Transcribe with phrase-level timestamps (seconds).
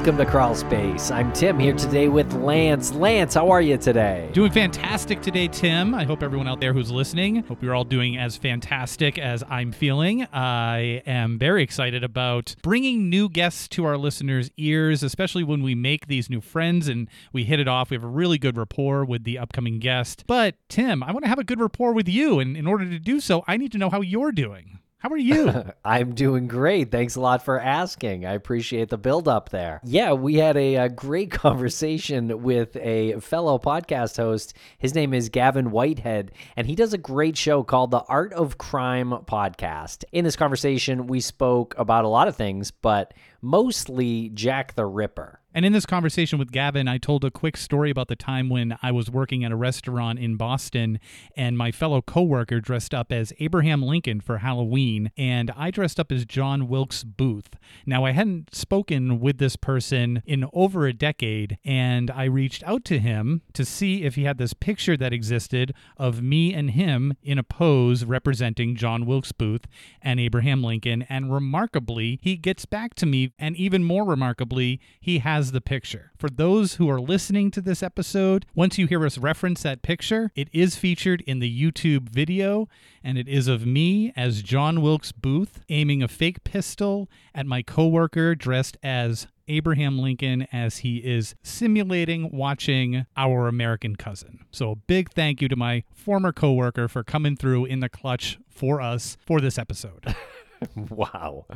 [0.00, 1.10] Welcome to Crawl Space.
[1.10, 2.94] I'm Tim here today with Lance.
[2.94, 4.30] Lance, how are you today?
[4.32, 5.94] Doing fantastic today, Tim.
[5.94, 9.72] I hope everyone out there who's listening, hope you're all doing as fantastic as I'm
[9.72, 10.24] feeling.
[10.32, 15.74] I am very excited about bringing new guests to our listeners' ears, especially when we
[15.74, 17.90] make these new friends and we hit it off.
[17.90, 20.24] We have a really good rapport with the upcoming guest.
[20.26, 22.98] But Tim, I want to have a good rapport with you, and in order to
[22.98, 24.79] do so, I need to know how you're doing.
[25.00, 25.64] How are you?
[25.84, 26.90] I'm doing great.
[26.90, 28.26] Thanks a lot for asking.
[28.26, 29.80] I appreciate the build up there.
[29.82, 34.52] Yeah, we had a, a, great conversation with a fellow podcast host.
[34.76, 38.58] His name is Gavin Whitehead, and he does a great show called the Art of
[38.58, 40.04] Crime podcast.
[40.12, 45.39] In this conversation, we spoke about a lot of things, but mostly Jack the Ripper.
[45.52, 48.78] And in this conversation with Gavin, I told a quick story about the time when
[48.84, 51.00] I was working at a restaurant in Boston
[51.36, 56.12] and my fellow coworker dressed up as Abraham Lincoln for Halloween, and I dressed up
[56.12, 57.48] as John Wilkes Booth.
[57.84, 62.84] Now, I hadn't spoken with this person in over a decade, and I reached out
[62.84, 67.14] to him to see if he had this picture that existed of me and him
[67.24, 69.66] in a pose representing John Wilkes Booth
[70.00, 71.02] and Abraham Lincoln.
[71.08, 75.60] And remarkably, he gets back to me, and even more remarkably, he has has the
[75.62, 76.12] picture.
[76.18, 80.30] For those who are listening to this episode, once you hear us reference that picture,
[80.34, 82.68] it is featured in the YouTube video,
[83.02, 87.62] and it is of me as John Wilkes Booth aiming a fake pistol at my
[87.62, 94.40] coworker dressed as Abraham Lincoln as he is simulating watching our American cousin.
[94.52, 98.38] So a big thank you to my former coworker for coming through in the clutch
[98.50, 100.14] for us for this episode.
[100.90, 101.46] wow.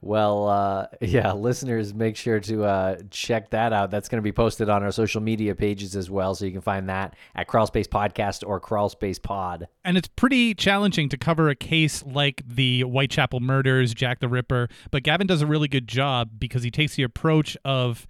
[0.00, 3.90] Well, uh, yeah, listeners, make sure to uh, check that out.
[3.90, 6.34] That's going to be posted on our social media pages as well.
[6.34, 9.68] So you can find that at Crawlspace Podcast or Crawlspace Pod.
[9.84, 14.68] And it's pretty challenging to cover a case like the Whitechapel murders, Jack the Ripper.
[14.90, 18.06] But Gavin does a really good job because he takes the approach of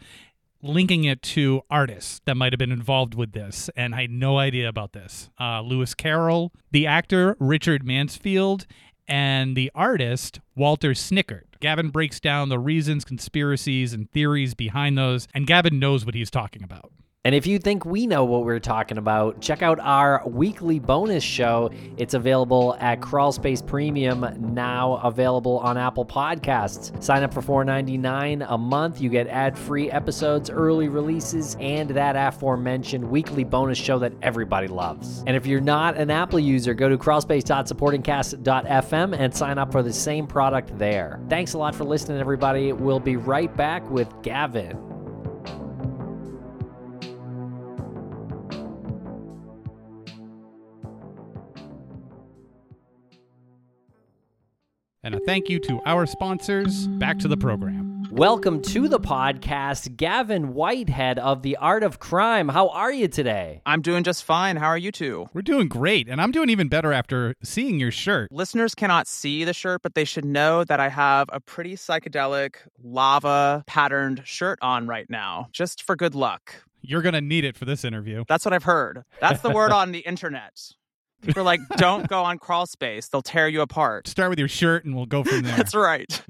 [0.63, 4.39] linking it to artists that might have been involved with this, and I had no
[4.39, 5.31] idea about this.
[5.41, 8.67] Uh, Lewis Carroll, the actor Richard Mansfield,
[9.09, 11.47] and the artist, Walter Sickert.
[11.61, 16.31] Gavin breaks down the reasons, conspiracies, and theories behind those, and Gavin knows what he's
[16.31, 16.93] talking about.
[17.29, 21.23] And if you think we know what we're talking about, check out our weekly bonus
[21.23, 21.71] show.
[21.99, 24.25] It's available at Crawlspace Premium,
[24.55, 27.05] now available on Apple Podcasts.
[27.05, 29.03] Sign up for $4.99 a month.
[29.03, 34.67] You get ad free episodes, early releases, and that aforementioned weekly bonus show that everybody
[34.67, 35.23] loves.
[35.27, 39.93] And if you're not an Apple user, go to crawlspace.supportingcast.fm and sign up for the
[39.93, 41.21] same product there.
[41.29, 42.73] Thanks a lot for listening, everybody.
[42.73, 44.98] We'll be right back with Gavin.
[55.09, 56.87] And a thank you to our sponsors.
[56.87, 58.05] Back to the program.
[58.11, 62.51] Welcome to the podcast, Gavin Whitehead of The Art of Crime.
[62.51, 63.63] How are you today?
[63.65, 64.59] I'm doing just fine.
[64.59, 65.27] How are you two?
[65.33, 68.31] We're doing great, and I'm doing even better after seeing your shirt.
[68.31, 72.57] Listeners cannot see the shirt, but they should know that I have a pretty psychedelic
[72.85, 76.55] lava patterned shirt on right now, just for good luck.
[76.83, 78.25] You're going to need it for this interview.
[78.29, 79.05] That's what I've heard.
[79.23, 80.75] That's the word on the internet.
[81.23, 83.09] People are like, don't go on crawl space.
[83.09, 84.07] They'll tear you apart.
[84.09, 85.57] Start with your shirt and we'll go from there.
[85.57, 86.23] That's right.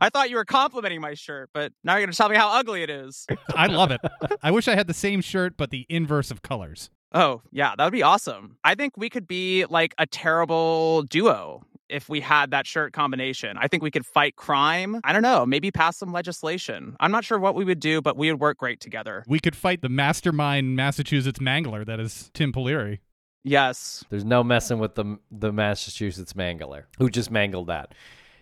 [0.00, 2.48] I thought you were complimenting my shirt, but now you're going to tell me how
[2.48, 3.26] ugly it is.
[3.54, 4.00] I love it.
[4.42, 6.90] I wish I had the same shirt, but the inverse of colors.
[7.12, 8.56] Oh, yeah, that would be awesome.
[8.64, 13.58] I think we could be like a terrible duo if we had that shirt combination.
[13.58, 14.98] I think we could fight crime.
[15.04, 16.96] I don't know, maybe pass some legislation.
[17.00, 19.24] I'm not sure what we would do, but we would work great together.
[19.28, 23.00] We could fight the mastermind Massachusetts mangler that is Tim Pilleri.
[23.44, 24.04] Yes.
[24.08, 27.94] There's no messing with the the Massachusetts Mangler who just mangled that.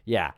[0.04, 0.32] Yeah.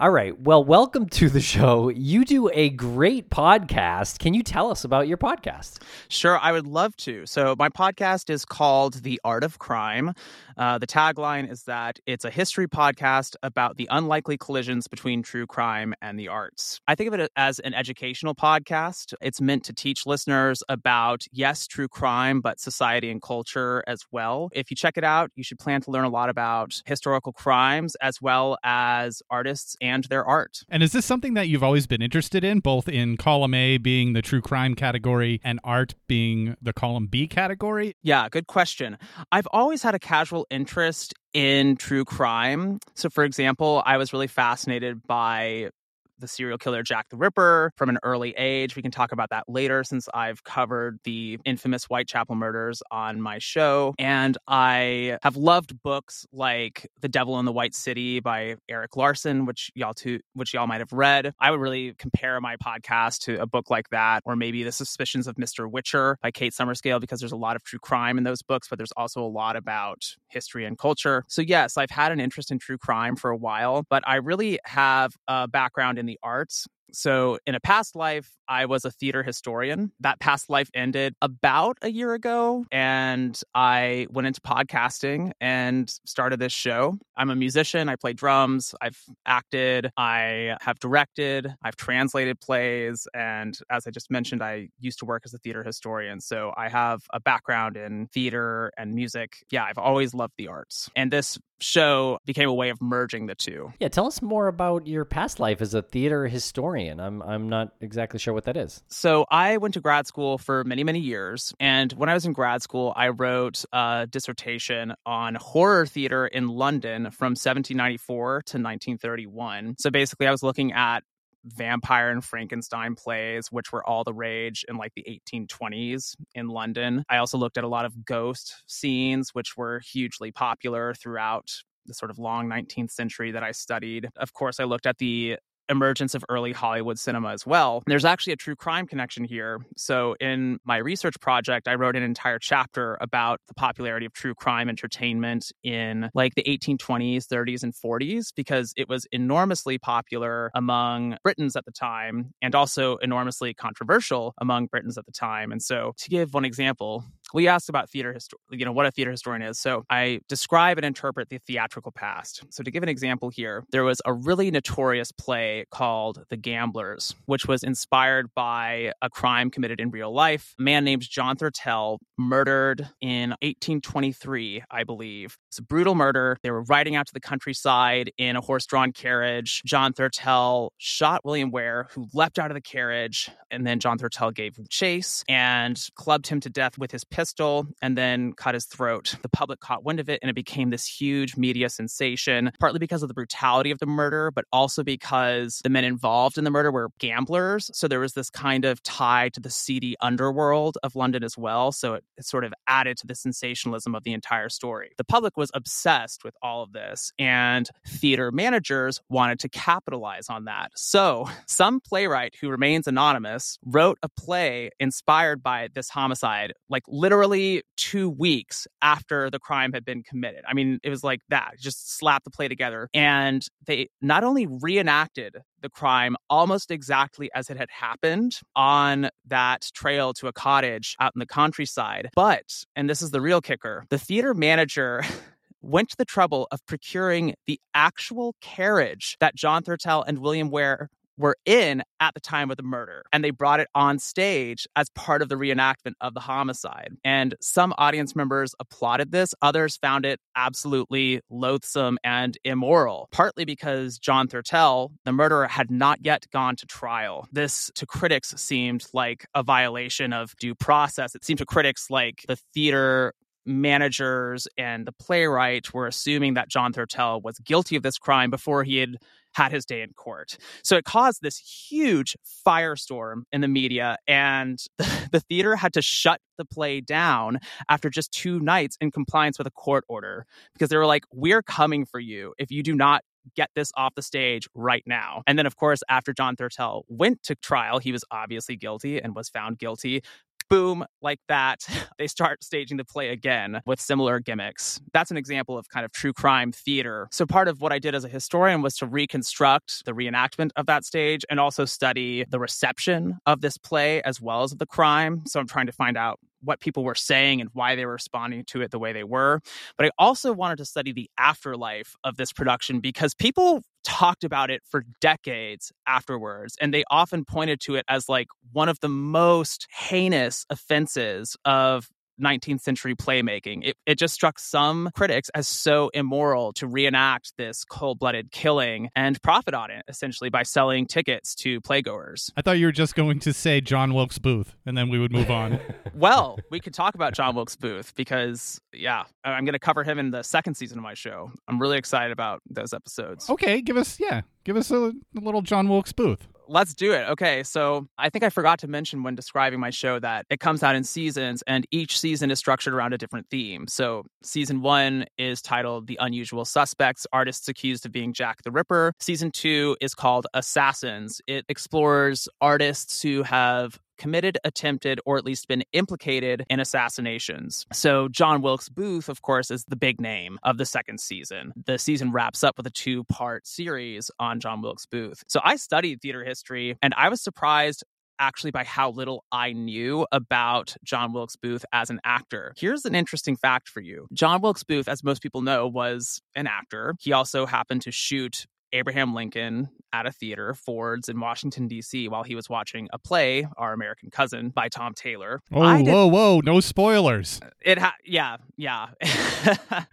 [0.00, 0.36] All right.
[0.40, 1.88] Well, welcome to the show.
[1.88, 4.18] You do a great podcast.
[4.18, 5.80] Can you tell us about your podcast?
[6.08, 7.24] Sure, I would love to.
[7.26, 10.12] So, my podcast is called The Art of Crime.
[10.56, 15.46] Uh, the tagline is that it's a history podcast about the unlikely collisions between true
[15.46, 16.80] crime and the arts.
[16.86, 19.14] I think of it as an educational podcast.
[19.20, 24.50] It's meant to teach listeners about, yes, true crime, but society and culture as well.
[24.52, 27.94] If you check it out, you should plan to learn a lot about historical crimes
[27.96, 30.62] as well as artists and their art.
[30.68, 34.12] And is this something that you've always been interested in, both in column A being
[34.12, 37.96] the true crime category and art being the column B category?
[38.02, 38.98] Yeah, good question.
[39.32, 42.78] I've always had a casual interest in true crime.
[42.94, 45.70] So, for example, I was really fascinated by
[46.18, 48.76] the serial killer Jack the Ripper from an early age.
[48.76, 53.38] We can talk about that later since I've covered the infamous Whitechapel murders on my
[53.38, 53.94] show.
[53.98, 59.46] And I have loved books like The Devil in the White City by Erik Larson,
[59.46, 61.32] which y'all too, which y'all might have read.
[61.40, 65.26] I would really compare my podcast to a book like that, or maybe The Suspicions
[65.26, 65.70] of Mr.
[65.70, 68.78] Whicher by Kate Summerscale, because there's a lot of true crime in those books, but
[68.78, 71.24] there's also a lot about history and culture.
[71.28, 74.58] So yes, I've had an interest in true crime for a while, but I really
[74.64, 76.66] have a background in the arts.
[76.92, 79.90] So, in a past life, I was a theater historian.
[80.00, 86.38] That past life ended about a year ago, and I went into podcasting and started
[86.38, 86.98] this show.
[87.16, 87.88] I'm a musician.
[87.88, 88.74] I play drums.
[88.80, 89.90] I've acted.
[89.96, 91.52] I have directed.
[91.62, 93.08] I've translated plays.
[93.14, 96.20] And as I just mentioned, I used to work as a theater historian.
[96.20, 99.44] So, I have a background in theater and music.
[99.50, 100.90] Yeah, I've always loved the arts.
[100.94, 103.72] And this show became a way of merging the two.
[103.80, 106.73] Yeah, tell us more about your past life as a theater historian.
[106.82, 108.82] I'm I'm not exactly sure what that is.
[108.88, 112.32] So I went to grad school for many many years, and when I was in
[112.32, 119.76] grad school, I wrote a dissertation on horror theater in London from 1794 to 1931.
[119.78, 121.02] So basically, I was looking at
[121.44, 127.04] vampire and Frankenstein plays, which were all the rage in like the 1820s in London.
[127.08, 131.50] I also looked at a lot of ghost scenes, which were hugely popular throughout
[131.86, 134.08] the sort of long 19th century that I studied.
[134.16, 135.36] Of course, I looked at the
[135.68, 137.82] emergence of early Hollywood cinema as well.
[137.86, 139.60] There's actually a true crime connection here.
[139.76, 144.34] So, in my research project, I wrote an entire chapter about the popularity of true
[144.34, 151.16] crime entertainment in like the 1820s, 30s, and 40s because it was enormously popular among
[151.22, 155.52] Britons at the time and also enormously controversial among Britons at the time.
[155.52, 158.90] And so, to give one example, we asked about theater history, you know, what a
[158.90, 159.58] theater historian is.
[159.58, 162.42] So I describe and interpret the theatrical past.
[162.50, 167.14] So to give an example here, there was a really notorious play called The Gamblers,
[167.26, 170.54] which was inspired by a crime committed in real life.
[170.58, 175.36] A man named John Thurtell murdered in 1823, I believe.
[175.48, 176.36] It's a brutal murder.
[176.42, 179.62] They were riding out to the countryside in a horse-drawn carriage.
[179.64, 184.32] John Thurtell shot William Weare, who leapt out of the carriage, and then John Thurtell
[184.32, 189.14] gave chase and clubbed him to death with his pistol and then cut his throat.
[189.22, 193.02] The public caught wind of it and it became this huge media sensation, partly because
[193.02, 196.72] of the brutality of the murder, but also because the men involved in the murder
[196.72, 197.70] were gamblers.
[197.72, 201.70] So there was this kind of tie to the seedy underworld of London as well.
[201.70, 204.90] So it, it sort of added to the sensationalism of the entire story.
[204.96, 210.46] The public was obsessed with all of this, and theater managers wanted to capitalize on
[210.46, 210.72] that.
[210.74, 217.62] So some playwright who remains anonymous wrote a play inspired by this homicide, like literally
[217.76, 220.42] two weeks after the crime had been committed.
[220.48, 222.88] I mean, it was like that, just slap the play together.
[222.94, 229.68] And they not only reenacted the crime almost exactly as it had happened on that
[229.74, 233.84] trail to a cottage out in the countryside, but, and this is the real kicker,
[233.90, 235.02] the theater manager.
[235.60, 240.90] went to the trouble of procuring the actual carriage that John Thurtell and William Weare
[241.16, 243.04] were in at the time of the murder.
[243.12, 246.92] And they brought it on stage as part of the reenactment of the homicide.
[247.04, 253.98] And some audience members applauded this, others found it absolutely loathsome and immoral, partly because
[253.98, 257.28] John Thurtell, the murderer, had not yet gone to trial.
[257.32, 261.14] This to critics seemed like a violation of due process.
[261.14, 263.12] It seemed to critics like the theater
[263.46, 268.64] managers and the playwright were assuming that John Thurtell was guilty of this crime before
[268.64, 268.96] he had
[269.34, 270.38] had his day in court.
[270.62, 275.82] So it caused this huge firestorm in the media, and the, the theater had to
[275.82, 280.24] shut the play down after just two nights in compliance with a court order
[280.54, 283.02] because they were like, We're coming for you if you do not
[283.36, 285.22] get this off the stage right now.
[285.26, 289.14] And then, of course, after John Thurtell went to trial, he was obviously guilty and
[289.14, 290.02] was found guilty
[290.48, 291.66] boom, like that,
[291.98, 294.80] they start staging the play again with similar gimmicks.
[294.92, 297.08] That's an example of kind of true crime theater.
[297.10, 300.66] So, part of what I did as a historian was to reconstruct the reenactment of
[300.66, 305.22] that stage and also study the reception of this play as well as the crime.
[305.26, 308.44] So, I'm trying to find out what people were saying and why they were responding
[308.46, 309.40] to it the way they were.
[309.76, 314.50] But I also wanted to study the afterlife of this production because people talked about
[314.50, 316.56] it for decades afterwards.
[316.60, 321.88] And they often pointed to it as like one of the most heinous offenses of
[322.20, 323.66] 19th century playmaking.
[323.66, 328.90] It, it just struck some critics as so immoral to reenact this cold blooded killing
[328.94, 332.30] and profit on it, essentially, by selling tickets to playgoers.
[332.36, 335.12] I thought you were just going to say John Wilkes Booth, and then we would
[335.12, 335.60] move on.
[335.94, 339.98] well, we could talk about John Wilkes Booth because, yeah, I'm going to cover him
[339.98, 341.30] in the second season of my show.
[341.48, 343.28] I'm really excited about those episodes.
[343.30, 347.08] Okay, give us, yeah, give us a, a little John Wilkes Booth let's do it.
[347.10, 350.62] Okay, so I think I forgot to mention when describing my show that it comes
[350.62, 353.66] out in seasons and each season is structured around a different theme.
[353.68, 358.92] So season one is titled The Unusual Suspects Artists Accused of Being Jack the Ripper.
[359.00, 361.20] Season two is called Assassins.
[361.26, 367.66] It explores artists who have committed, attempted, or at least been implicated in assassinations.
[367.72, 371.52] So, John Wilkes Booth, of course, is the big name of the second season.
[371.66, 375.24] The season wraps up with a two part series on John Wilkes Booth.
[375.28, 377.84] So, I studied theater history and I was surprised
[378.18, 382.54] actually by how little I knew about John Wilkes Booth as an actor.
[382.56, 386.46] Here's an interesting fact for you John Wilkes Booth, as most people know, was an
[386.46, 386.94] actor.
[387.00, 392.24] He also happened to shoot Abraham Lincoln at a theater, Ford's in Washington, D.C., while
[392.24, 395.40] he was watching a play, Our American Cousin, by Tom Taylor.
[395.52, 397.40] Oh, whoa, whoa, no spoilers.
[397.42, 398.88] Uh, it ha- yeah, yeah.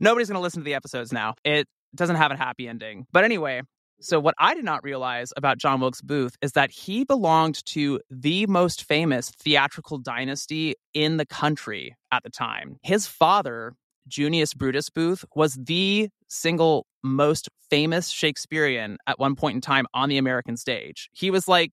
[0.00, 1.34] Nobody's going to listen to the episodes now.
[1.44, 3.06] It doesn't have a happy ending.
[3.12, 3.62] But anyway,
[4.02, 8.00] so, what I did not realize about John Wilkes Booth is that he belonged to
[8.10, 12.76] the most famous theatrical dynasty in the country at the time.
[12.82, 13.74] His father
[14.08, 20.08] Junius Brutus Booth was the single most famous Shakespearean at one point in time on
[20.08, 21.08] the American stage.
[21.12, 21.72] He was like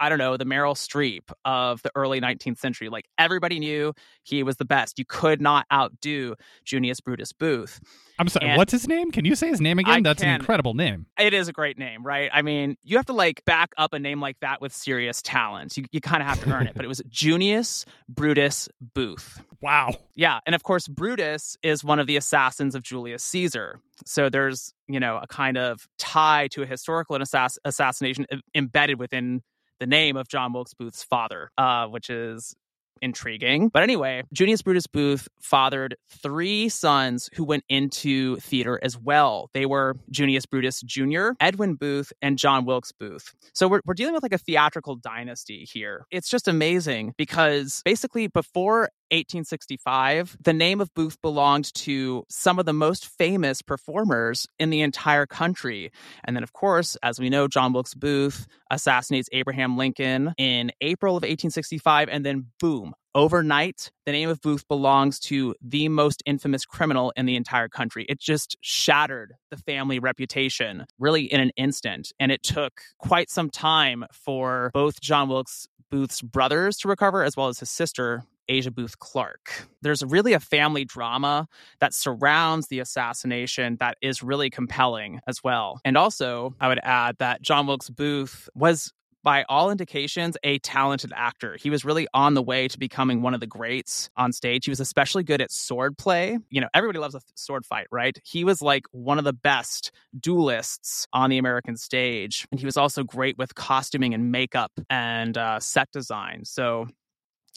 [0.00, 2.88] I don't know, the Meryl Streep of the early 19th century.
[2.88, 4.98] Like everybody knew he was the best.
[4.98, 6.34] You could not outdo
[6.64, 7.80] Junius Brutus Booth.
[8.18, 9.10] I'm sorry, and what's his name?
[9.10, 9.92] Can you say his name again?
[9.94, 10.34] I That's can.
[10.34, 11.06] an incredible name.
[11.18, 12.30] It is a great name, right?
[12.32, 15.76] I mean, you have to like back up a name like that with serious talent.
[15.76, 16.74] You, you kind of have to earn it.
[16.76, 19.42] But it was Junius Brutus Booth.
[19.60, 19.94] Wow.
[20.14, 20.38] Yeah.
[20.46, 23.80] And of course, Brutus is one of the assassins of Julius Caesar.
[24.04, 29.42] So there's, you know, a kind of tie to a historical assass- assassination embedded within
[29.84, 32.56] the name of John Wilkes Booth's father, uh, which is
[33.02, 33.68] intriguing.
[33.68, 39.50] But anyway, Junius Brutus Booth fathered three sons who went into theater as well.
[39.52, 43.34] They were Junius Brutus Jr., Edwin Booth, and John Wilkes Booth.
[43.52, 46.06] So we're, we're dealing with like a theatrical dynasty here.
[46.10, 52.66] It's just amazing because basically before 1865, the name of Booth belonged to some of
[52.66, 55.90] the most famous performers in the entire country.
[56.24, 61.12] And then, of course, as we know, John Wilkes Booth assassinates Abraham Lincoln in April
[61.16, 66.64] of 1865, and then boom, overnight, the name of Booth belongs to the most infamous
[66.64, 68.04] criminal in the entire country.
[68.08, 72.12] It just shattered the family reputation really in an instant.
[72.18, 77.36] And it took quite some time for both John Wilkes Booth's brothers to recover, as
[77.36, 79.66] well as his sister, Asia Booth Clarke.
[79.82, 81.48] There's really a family drama
[81.80, 85.80] that surrounds the assassination that is really compelling as well.
[85.84, 88.92] And also, I would add that John Wilkes Booth was
[89.24, 91.56] by all indications, a talented actor.
[91.58, 94.66] He was really on the way to becoming one of the greats on stage.
[94.66, 96.38] He was especially good at sword play.
[96.50, 98.16] You know, everybody loves a sword fight, right?
[98.22, 102.46] He was like one of the best duelists on the American stage.
[102.52, 106.44] And he was also great with costuming and makeup and uh, set design.
[106.44, 106.86] So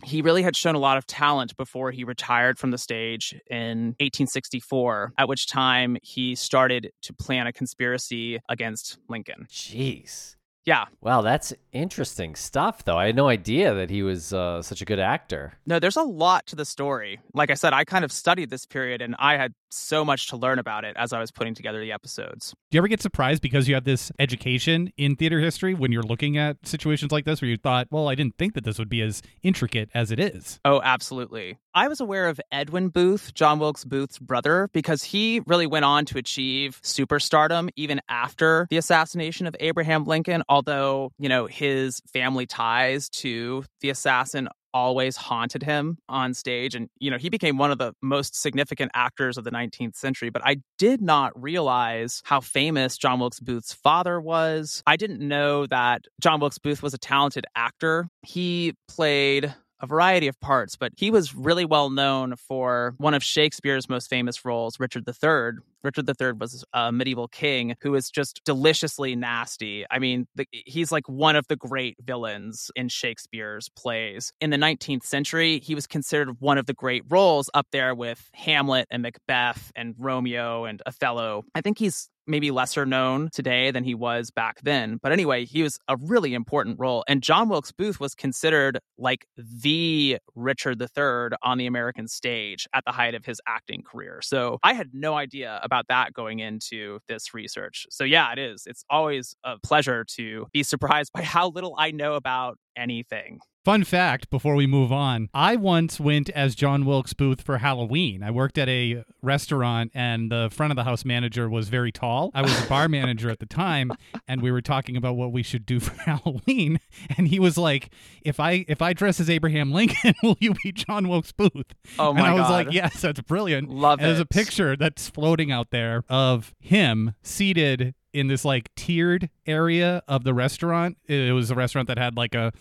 [0.03, 3.95] he really had shown a lot of talent before he retired from the stage in
[3.99, 9.47] 1864, at which time he started to plan a conspiracy against Lincoln.
[9.49, 10.36] Jeez.
[10.67, 10.87] Yeah.
[10.99, 12.97] Wow, that's interesting stuff, though.
[12.97, 15.53] I had no idea that he was uh, such a good actor.
[15.65, 17.21] No, there's a lot to the story.
[17.33, 20.35] Like I said, I kind of studied this period and I had so much to
[20.35, 22.53] learn about it as I was putting together the episodes.
[22.69, 26.03] Do you ever get surprised because you have this education in theater history when you're
[26.03, 28.89] looking at situations like this where you thought, well, I didn't think that this would
[28.89, 30.59] be as intricate as it is?
[30.65, 31.59] Oh, absolutely.
[31.77, 36.05] I was aware of Edwin Booth, John Wilkes Booth's brother, because he really went on
[36.05, 42.47] to achieve superstardom even after the assassination of Abraham Lincoln, although, you know, his family
[42.47, 46.73] ties to the assassin always haunted him on stage.
[46.73, 50.29] And you know he became one of the most significant actors of the 19th century.
[50.29, 54.83] But i did not realize how famous john wilkes booth's father was.
[54.85, 58.09] I didn't know that john wilkes booth was a talented actor.
[58.23, 63.23] He played a variety of parts, but he was really well known for one of
[63.23, 65.59] Shakespeare's most famous roles, Richard III.
[65.83, 69.85] Richard III was a medieval king who was just deliciously nasty.
[69.89, 74.33] I mean, the, he's like one of the great villains in Shakespeare's plays.
[74.41, 78.29] In the 19th century, he was considered one of the great roles up there with
[78.33, 81.45] Hamlet and Macbeth and Romeo and Othello.
[81.55, 84.99] I think he's maybe lesser known today than he was back then.
[85.01, 87.03] But anyway, he was a really important role.
[87.07, 92.83] And John Wilkes Booth was considered like the Richard III on the American stage at
[92.85, 94.19] the height of his acting career.
[94.21, 97.87] So I had no idea about that going into this research.
[97.89, 98.63] So yeah, it is.
[98.65, 103.39] It's always a pleasure to be surprised by how little I know about anything.
[103.67, 108.23] Fun fact before we move on I once went as John Wilkes Booth for Halloween.
[108.23, 112.31] I worked at a restaurant and the front of the house manager was very tall.
[112.33, 113.91] I was a bar manager at the time
[114.25, 116.79] and we were talking about what we should do for Halloween
[117.17, 117.89] and he was like,
[118.21, 122.13] "If I if I dress as Abraham Lincoln, will you be John Wilkes Booth?" Oh
[122.13, 122.51] my And I was God.
[122.51, 127.15] like, "Yes, that's brilliant." Love and There's a picture that's floating out there of him
[127.21, 130.97] seated in this like tiered area of the restaurant.
[131.07, 132.53] It was a restaurant that had like a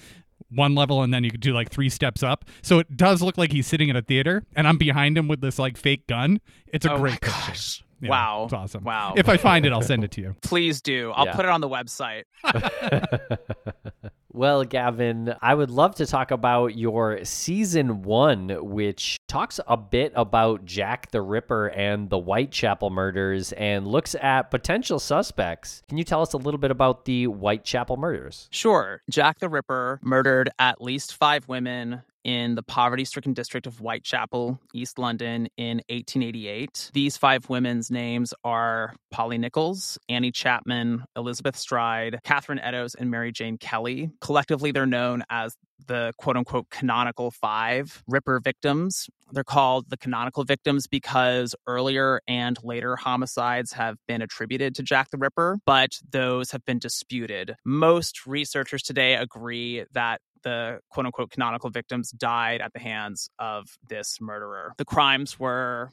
[0.50, 2.44] one level and then you could do like three steps up.
[2.62, 5.40] So it does look like he's sitting in a theater and I'm behind him with
[5.40, 6.40] this like fake gun.
[6.68, 7.30] It's a Oh great my picture.
[7.48, 7.82] gosh.
[8.00, 8.44] Yeah, wow.
[8.44, 8.84] It's awesome.
[8.84, 9.14] Wow.
[9.16, 10.36] If I find it, I'll send it to you.
[10.42, 11.12] Please do.
[11.12, 11.34] I'll Yeah.
[11.34, 12.24] put it on the website.
[14.36, 20.12] well, Gavin, I would love to talk about your season one, which talks a bit
[20.14, 25.82] about Jack the Ripper and the Whitechapel murders and looks at potential suspects.
[25.88, 28.48] Can you tell us a little bit about the Whitechapel murders?
[28.52, 29.00] Sure.
[29.10, 34.58] Jack the Ripper murdered at least five women in the poverty stricken district of Whitechapel,
[34.74, 36.90] East London, in 1888.
[36.92, 43.30] These five women's names are Polly Nichols, Annie Chapman, Elizabeth Stride, Catherine Eddowes, and Mary
[43.30, 44.10] Jane Kelly.
[44.20, 45.56] Collectively, they're known as
[45.86, 49.08] the quote unquote canonical five Ripper victims.
[49.32, 55.10] They're called the canonical victims because earlier and later homicides have been attributed to Jack
[55.10, 57.56] the Ripper, but those have been disputed.
[57.64, 63.76] Most researchers today agree that the quote unquote canonical victims died at the hands of
[63.88, 64.72] this murderer.
[64.78, 65.90] The crimes were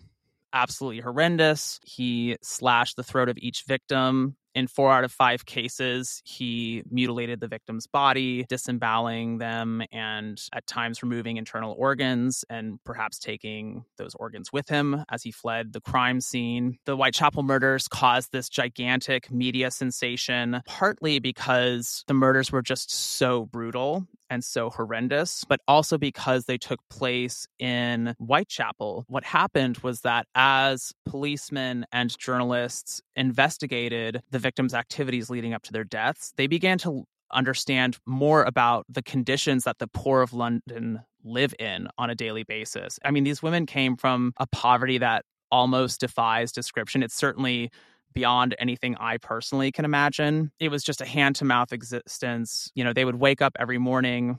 [0.54, 1.80] absolutely horrendous.
[1.84, 4.36] He slashed the throat of each victim.
[4.56, 10.68] In four out of five cases, he mutilated the victim's body, disemboweling them and at
[10.68, 15.82] times removing internal organs and perhaps taking those organs with him as he fled the
[15.82, 16.78] crime scene.
[16.86, 23.46] The Whitechapel murders caused this gigantic media sensation, partly because the murders were just so
[23.46, 29.06] brutal and so horrendous, but also because they took place in Whitechapel.
[29.08, 35.71] What happened was that as policemen and journalists investigated the victims' activities leading up to
[35.71, 41.01] their deaths, they began to understand more about the conditions that the poor of London
[41.23, 42.99] live in on a daily basis.
[43.03, 47.01] I mean, these women came from a poverty that almost defies description.
[47.01, 47.71] It's certainly
[48.13, 50.51] beyond anything I personally can imagine.
[50.60, 52.69] It was just a hand to mouth existence.
[52.75, 54.38] You know, they would wake up every morning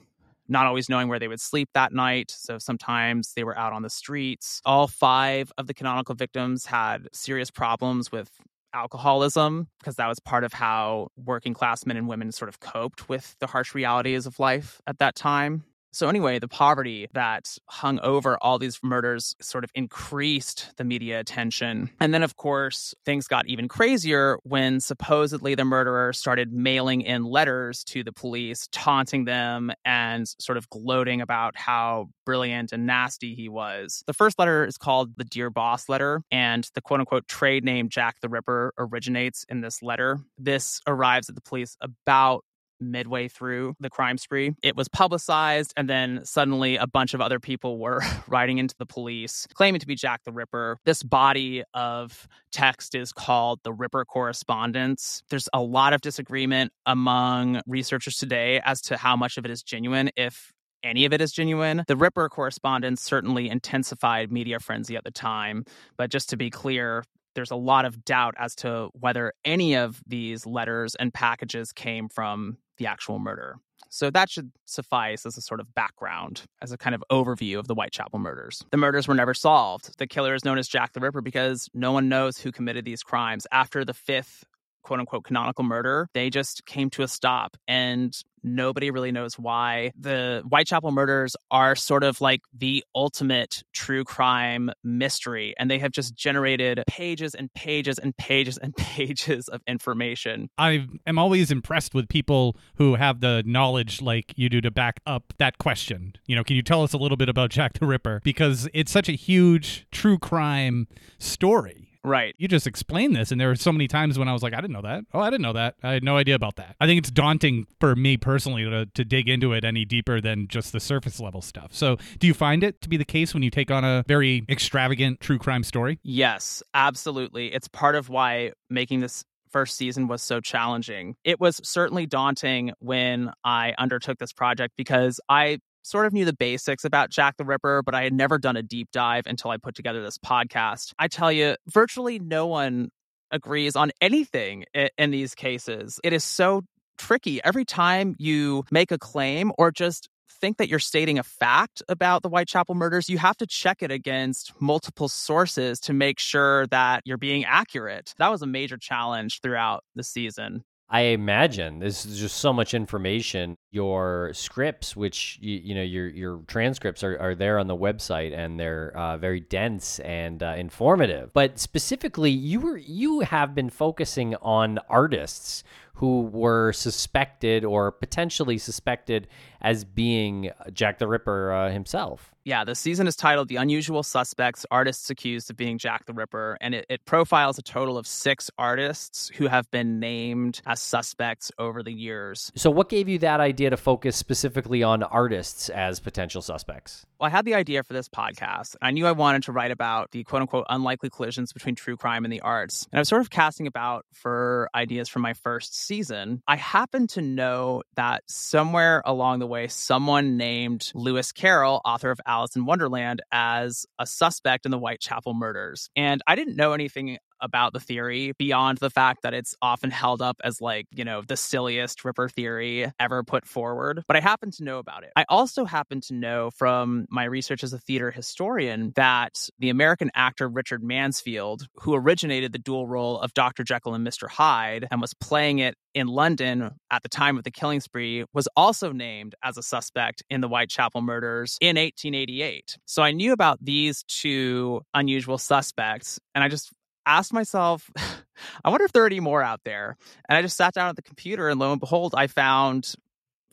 [0.49, 2.31] not always knowing where they would sleep that night.
[2.31, 4.61] So sometimes they were out on the streets.
[4.65, 8.31] All five of the canonical victims had serious problems with
[8.75, 13.09] alcoholism because that was part of how working class men and women sort of coped
[13.09, 15.65] with the harsh realities of life at that time.
[15.95, 21.21] So, anyway, the poverty that hung over all these murders sort of increased the media
[21.21, 21.89] attention.
[22.01, 27.23] And then, of course, things got even crazier when supposedly the murderer started mailing in
[27.23, 33.37] letters to the police, taunting them and sort of gloating about how brilliant and nasty
[33.37, 34.03] he was.
[34.09, 37.89] The first letter is called the Dear Boss letter, and the quote unquote trade name
[37.89, 40.19] Jack the Ripper originates in this letter.
[40.39, 42.45] This arrives at the police about
[42.91, 44.53] midway through the crime spree.
[44.63, 48.87] It was publicized, and then suddenly a bunch of other people were writing into the
[48.87, 50.79] police claiming to be Jack the Ripper.
[50.85, 55.23] This body of text is called the Ripper Correspondence.
[55.31, 59.63] There's a lot of disagreement among researchers today as to how much of it is
[59.63, 61.85] genuine, if any of it is genuine.
[61.89, 65.65] The Ripper correspondence certainly intensified media frenzy at the time,
[65.97, 70.03] but just to be clear, there's a lot of doubt as to whether any of
[70.07, 73.57] these letters and packages came from the actual murder.
[73.91, 77.69] So that should suffice as a sort of background, as a kind of overview of
[77.69, 78.65] the Whitechapel murders.
[78.73, 79.97] The murders were never solved.
[79.99, 83.05] The killer is known as Jack the Ripper because no one knows who committed these
[83.05, 83.47] crimes.
[83.53, 84.45] After the fifth
[84.85, 89.93] quote unquote canonical murder, they just came to a stop and nobody really knows why.
[89.99, 95.91] The Whitechapel murders are sort of like the ultimate true crime mystery, and they have
[95.91, 100.51] just generated pages and pages and pages and pages of information.
[100.59, 105.01] I am always impressed with people who have the knowledge like you do to back
[105.07, 106.15] up that question.
[106.27, 108.21] You know, can you tell us a little bit about Jack the Ripper?
[108.23, 110.87] Because it's such a huge true crime
[111.19, 111.84] story.
[112.05, 112.35] Right.
[112.37, 114.61] You just explained this, and there were so many times when I was like, I
[114.61, 115.05] didn't know that.
[115.15, 115.77] Oh, I didn't know that.
[115.83, 116.77] I had no idea about that.
[116.79, 120.47] I think it's daunting for me personally to, to dig into it any deeper than
[120.47, 121.73] just the surface level stuff.
[121.73, 124.45] So, do you find it to be the case when you take on a very
[124.51, 125.99] extravagant true crime story?
[126.03, 127.55] Yes, absolutely.
[127.55, 131.15] It's part of why making this first season was so challenging.
[131.25, 136.33] It was certainly daunting when I undertook this project because I sort of knew the
[136.33, 139.59] basics about Jack the Ripper, but I had never done a deep dive until I
[139.59, 140.93] put together this podcast.
[140.99, 142.89] I tell you, virtually no one
[143.31, 144.65] agrees on anything
[144.97, 146.01] in these cases.
[146.03, 146.63] It is so
[146.97, 147.43] tricky.
[147.45, 150.09] Every time you make a claim or just
[150.41, 153.91] think that you're stating a fact about the Whitechapel murders, you have to check it
[153.91, 158.15] against multiple sources to make sure that you're being accurate.
[158.19, 160.65] That was a major challenge throughout the season.
[160.89, 163.57] I imagine this is just so much information.
[163.71, 168.37] Your scripts, which you, you know your your transcripts are, are there on the website,
[168.37, 171.33] and they're uh, very dense and uh, informative.
[171.33, 178.59] But specifically, you were you have been focusing on artists who were suspected or potentially
[178.59, 179.29] suspected
[179.61, 182.35] as being Jack the Ripper uh, himself.
[182.45, 186.59] Yeah, the season is titled The Unusual Suspects Artists Accused of Being Jack the Ripper,
[186.61, 191.51] and it, it, profiles a total of six artists who have been named as suspects
[191.59, 192.53] over the years.
[192.55, 197.07] So, what gave you that idea to focus specifically on artists as potential suspects?
[197.25, 198.77] Well, I had the idea for this podcast.
[198.83, 202.27] I knew I wanted to write about the quote unquote unlikely collisions between true crime
[202.27, 202.87] and the arts.
[202.93, 206.43] And I was sort of casting about for ideas for my first season.
[206.47, 212.21] I happened to know that somewhere along the way, someone named Lewis Carroll, author of
[212.27, 215.89] Alice in Wonderland, as a suspect in the Whitechapel murders.
[215.97, 220.23] And I didn't know anything about the theory beyond the fact that it's often held
[220.23, 224.03] up as like, you know, the silliest Ripper theory ever put forward.
[224.09, 225.13] But I happen to know about it.
[225.15, 230.11] I also happen to know from my research as a theater historian that the American
[230.15, 233.63] actor Richard Mansfield, who originated the dual role of Dr.
[233.63, 234.29] Jekyll and Mr.
[234.29, 238.49] Hyde and was playing it in London at the time of the killing spree, was
[238.57, 242.79] also named as a suspect in the Whitechapel murders in 1888.
[242.87, 246.73] So I knew about these two unusual suspects, and I just
[247.07, 247.91] asked myself,
[248.65, 249.97] I wonder if there are any more out there.
[250.29, 252.95] And I just sat down at the computer, and lo and behold, I found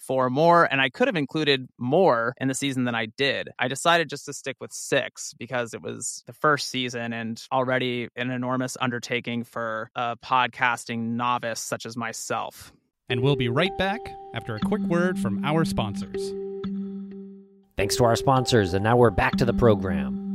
[0.01, 3.49] four more, and I could have included more in the season than I did.
[3.59, 8.09] I decided just to stick with six because it was the first season and already
[8.15, 12.73] an enormous undertaking for a podcasting novice such as myself.
[13.09, 13.99] And we'll be right back
[14.33, 16.33] after a quick word from our sponsors.
[17.77, 20.30] Thanks to our sponsors, and now we're back to the program.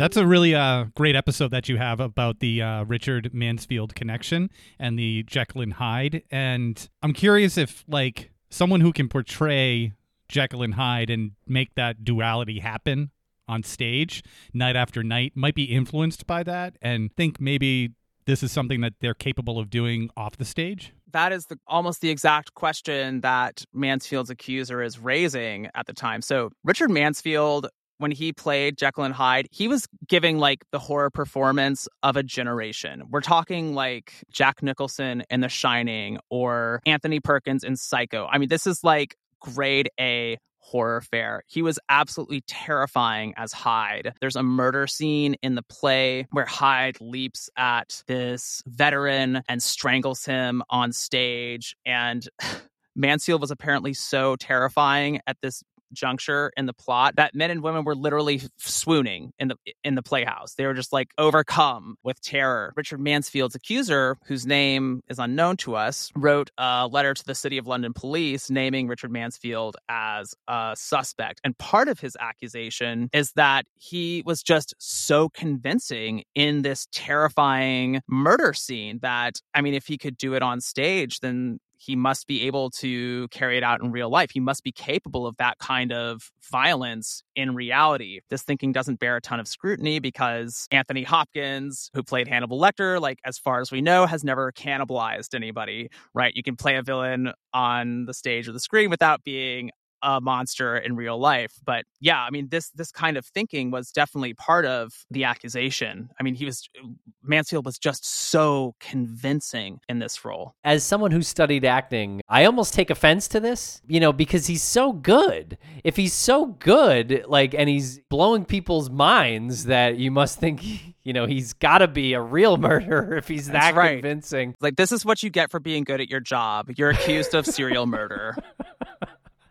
[0.00, 4.48] That's a really uh, great episode that you have about the uh, Richard Mansfield connection
[4.78, 6.22] and the Jekyll and Hyde.
[6.30, 9.92] And I'm curious if, like, someone who can portray
[10.26, 13.10] Jekyll and Hyde and make that duality happen
[13.46, 17.90] on stage night after night might be influenced by that and think maybe
[18.24, 20.94] this is something that they're capable of doing off the stage?
[21.12, 26.22] That is the, almost the exact question that Mansfield's accuser is raising at the time.
[26.22, 27.66] So, Richard Mansfield
[28.00, 32.22] when he played Jekyll and Hyde, he was giving like the horror performance of a
[32.22, 33.04] generation.
[33.10, 38.26] We're talking like Jack Nicholson in The Shining or Anthony Perkins in Psycho.
[38.26, 41.42] I mean, this is like grade A horror fare.
[41.46, 44.14] He was absolutely terrifying as Hyde.
[44.20, 50.24] There's a murder scene in the play where Hyde leaps at this veteran and strangles
[50.24, 51.76] him on stage.
[51.84, 52.26] And
[52.96, 57.84] Mansfield was apparently so terrifying at this juncture in the plot that men and women
[57.84, 60.54] were literally swooning in the in the playhouse.
[60.54, 62.72] They were just like overcome with terror.
[62.76, 67.58] Richard Mansfield's accuser, whose name is unknown to us, wrote a letter to the City
[67.58, 71.40] of London police naming Richard Mansfield as a suspect.
[71.44, 78.00] And part of his accusation is that he was just so convincing in this terrifying
[78.08, 82.26] murder scene that I mean if he could do it on stage then he must
[82.26, 84.30] be able to carry it out in real life.
[84.32, 88.20] He must be capable of that kind of violence in reality.
[88.28, 93.00] This thinking doesn't bear a ton of scrutiny because Anthony Hopkins, who played Hannibal Lecter,
[93.00, 96.36] like as far as we know, has never cannibalized anybody, right?
[96.36, 99.70] You can play a villain on the stage or the screen without being
[100.02, 101.52] a monster in real life.
[101.64, 106.10] But yeah, I mean this this kind of thinking was definitely part of the accusation.
[106.18, 106.88] I mean, he was uh,
[107.22, 110.54] Mansfield was just so convincing in this role.
[110.64, 114.62] As someone who studied acting, I almost take offense to this, you know, because he's
[114.62, 115.58] so good.
[115.84, 120.62] If he's so good, like and he's blowing people's minds that you must think
[121.02, 124.02] you know, he's got to be a real murderer if he's That's that right.
[124.02, 124.54] convincing.
[124.60, 126.70] Like, this is what you get for being good at your job.
[126.76, 128.36] You're accused of serial murder.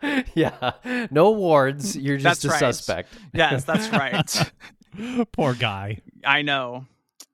[0.35, 0.71] yeah.
[1.11, 1.95] No awards.
[1.95, 2.59] Mm, You're just that's a right.
[2.59, 3.09] suspect.
[3.33, 4.51] Yes, that's right.
[5.31, 5.99] Poor guy.
[6.25, 6.85] I know.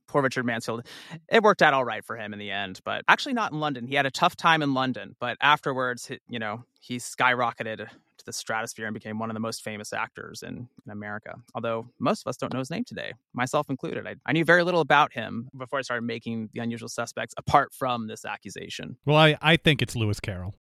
[0.08, 0.86] poor Richard Mansfield.
[1.32, 3.88] It worked out all right for him in the end, but actually not in London.
[3.88, 8.32] He had a tough time in London, but afterwards, you know, he skyrocketed to the
[8.34, 11.36] stratosphere and became one of the most famous actors in, in America.
[11.54, 14.08] Although most of us don't know his name today, myself included.
[14.08, 17.74] I, I knew very little about him before I started making The Unusual Suspects, apart
[17.74, 18.98] from this accusation.
[19.06, 20.56] Well, I, I think it's Lewis Carroll.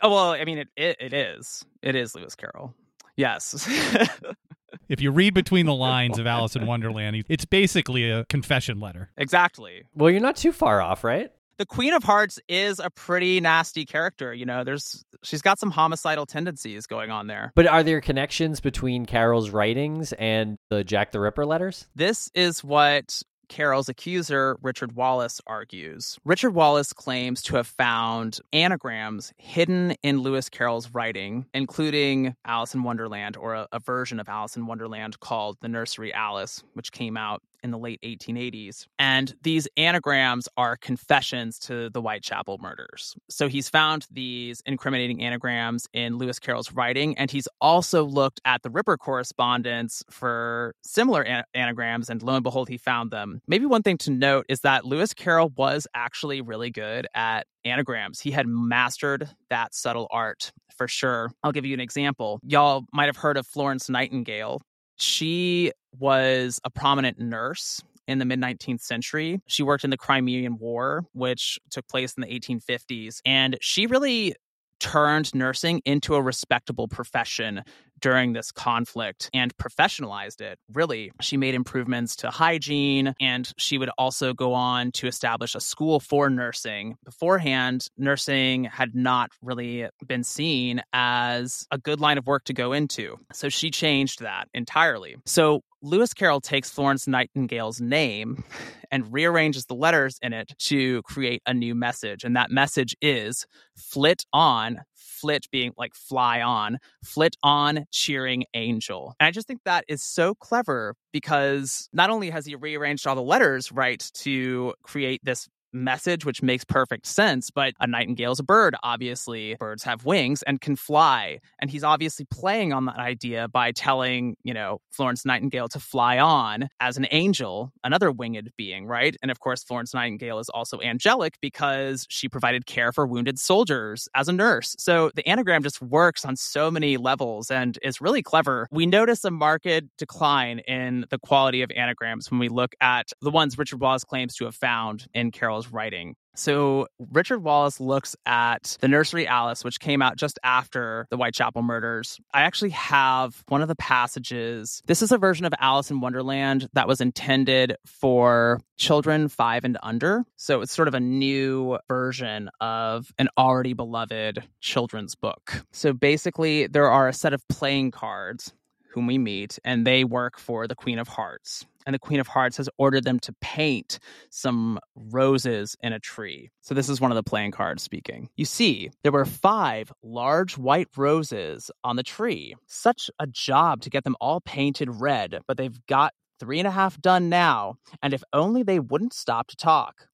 [0.00, 1.64] Oh, well, I mean, it, it, it is.
[1.82, 2.74] It is Lewis Carroll.
[3.16, 3.68] Yes.
[4.88, 9.10] if you read between the lines of Alice in Wonderland, it's basically a confession letter.
[9.16, 9.84] Exactly.
[9.94, 11.30] Well, you're not too far off, right?
[11.58, 14.32] The Queen of Hearts is a pretty nasty character.
[14.32, 17.52] You know, there's she's got some homicidal tendencies going on there.
[17.54, 21.86] But are there connections between Carroll's writings and the Jack the Ripper letters?
[21.94, 26.18] This is what Carroll's accuser, Richard Wallace, argues.
[26.24, 32.82] Richard Wallace claims to have found anagrams hidden in Lewis Carroll's writing, including Alice in
[32.82, 37.18] Wonderland, or a, a version of Alice in Wonderland called The Nursery Alice, which came
[37.18, 38.86] out in the late 1880s.
[38.98, 43.14] And these anagrams are confessions to the Whitechapel murders.
[43.28, 48.62] So he's found these incriminating anagrams in Lewis Carroll's writing, and he's also looked at
[48.62, 53.40] the Ripper correspondence for similar an- anagrams, and lo and behold, he found them.
[53.46, 58.20] Maybe one thing to note is that Lewis Carroll was actually really good at anagrams.
[58.20, 61.30] He had mastered that subtle art for sure.
[61.42, 62.40] I'll give you an example.
[62.42, 64.60] Y'all might have heard of Florence Nightingale.
[64.96, 69.40] She was a prominent nurse in the mid 19th century.
[69.46, 73.20] She worked in the Crimean War, which took place in the 1850s.
[73.24, 74.34] And she really
[74.80, 77.62] turned nursing into a respectable profession
[78.02, 80.58] during this conflict and professionalized it.
[80.72, 85.60] Really, she made improvements to hygiene and she would also go on to establish a
[85.60, 86.96] school for nursing.
[87.04, 92.72] Beforehand, nursing had not really been seen as a good line of work to go
[92.72, 93.18] into.
[93.32, 95.16] So she changed that entirely.
[95.24, 98.44] So Lewis Carroll takes Florence Nightingale's name
[98.92, 102.22] and rearranges the letters in it to create a new message.
[102.22, 104.82] And that message is flit on,
[105.22, 109.14] flit being like fly on, flit on, cheering angel.
[109.20, 113.14] And I just think that is so clever because not only has he rearranged all
[113.14, 117.50] the letters right to create this message, which makes perfect sense.
[117.50, 119.56] But a nightingale's a bird, obviously.
[119.58, 121.40] Birds have wings and can fly.
[121.60, 126.18] And he's obviously playing on that idea by telling, you know, Florence Nightingale to fly
[126.18, 129.16] on as an angel, another winged being, right?
[129.22, 134.08] And of course, Florence Nightingale is also angelic because she provided care for wounded soldiers
[134.14, 134.74] as a nurse.
[134.78, 138.68] So the anagram just works on so many levels and is really clever.
[138.70, 139.62] We notice a marked
[139.98, 144.34] decline in the quality of anagrams when we look at the ones Richard Wallace claims
[144.36, 145.30] to have found in
[145.70, 146.16] Writing.
[146.34, 151.60] So Richard Wallace looks at The Nursery Alice, which came out just after the Whitechapel
[151.62, 152.18] murders.
[152.32, 154.82] I actually have one of the passages.
[154.86, 159.76] This is a version of Alice in Wonderland that was intended for children five and
[159.82, 160.24] under.
[160.36, 165.64] So it's sort of a new version of an already beloved children's book.
[165.72, 168.54] So basically, there are a set of playing cards
[168.92, 172.26] whom we meet, and they work for the Queen of Hearts and the Queen of
[172.26, 173.98] Hearts has ordered them to paint
[174.30, 176.50] some roses in a tree.
[176.60, 178.28] So, this is one of the playing cards speaking.
[178.36, 182.54] You see, there were five large white roses on the tree.
[182.66, 186.72] Such a job to get them all painted red, but they've got three and a
[186.72, 190.08] half done now, and if only they wouldn't stop to talk.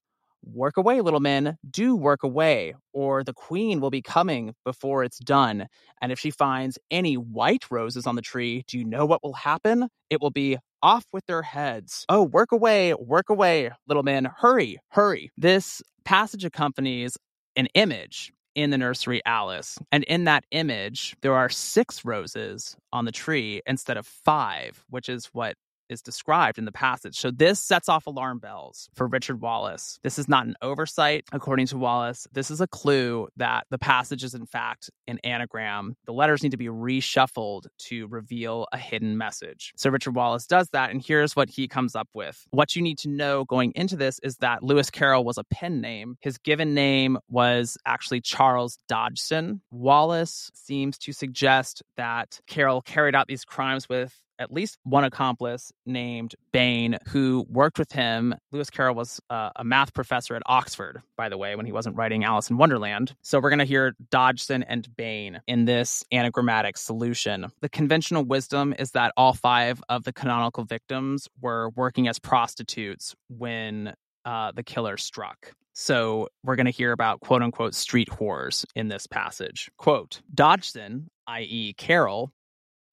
[0.44, 5.18] Work away, little men, do work away, or the queen will be coming before it's
[5.18, 5.66] done.
[6.00, 9.34] And if she finds any white roses on the tree, do you know what will
[9.34, 9.88] happen?
[10.10, 12.04] It will be off with their heads.
[12.08, 15.30] Oh, work away, work away, little men, hurry, hurry.
[15.36, 17.16] This passage accompanies
[17.56, 19.78] an image in the nursery Alice.
[19.92, 25.08] And in that image, there are six roses on the tree instead of five, which
[25.08, 25.56] is what
[25.88, 27.18] is described in the passage.
[27.18, 29.98] So this sets off alarm bells for Richard Wallace.
[30.02, 32.26] This is not an oversight, according to Wallace.
[32.32, 35.96] This is a clue that the passage is, in fact, an anagram.
[36.06, 39.72] The letters need to be reshuffled to reveal a hidden message.
[39.76, 42.46] So Richard Wallace does that, and here's what he comes up with.
[42.50, 45.80] What you need to know going into this is that Lewis Carroll was a pen
[45.80, 46.16] name.
[46.20, 49.60] His given name was actually Charles Dodgson.
[49.70, 55.72] Wallace seems to suggest that Carroll carried out these crimes with at least one accomplice
[55.86, 58.34] named Bayne who worked with him.
[58.52, 61.96] Lewis Carroll was uh, a math professor at Oxford, by the way, when he wasn't
[61.96, 63.14] writing Alice in Wonderland.
[63.22, 67.46] So we're going to hear Dodgson and Bayne in this anagrammatic solution.
[67.60, 73.14] The conventional wisdom is that all five of the canonical victims were working as prostitutes
[73.28, 75.52] when uh, the killer struck.
[75.72, 79.70] So we're going to hear about quote unquote street whores in this passage.
[79.78, 82.32] Quote Dodgson, i.e., Carroll,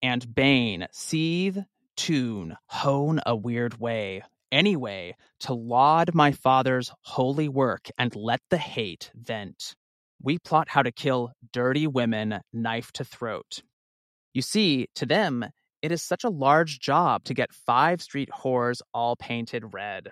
[0.06, 1.58] and Bayne, seethe,
[1.98, 8.58] tune, hone a weird way, anyway to laud my father's holy work and let the
[8.60, 9.76] hate vent.
[10.22, 13.64] We plot how to kill dirty women, knife to throat.
[14.32, 15.44] You see, to them,
[15.82, 20.12] it is such a large job to get five street whores all painted red.